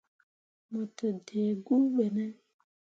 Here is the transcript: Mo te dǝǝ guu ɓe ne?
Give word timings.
Mo 0.69 0.81
te 0.95 1.07
dǝǝ 1.25 1.43
guu 1.65 1.83
ɓe 1.95 2.05
ne? 2.15 2.25